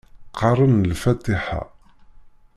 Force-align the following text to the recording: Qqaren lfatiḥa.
Qqaren 0.31 0.75
lfatiḥa. 0.91 1.61